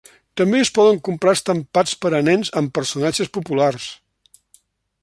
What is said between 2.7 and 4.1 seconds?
personatges populars.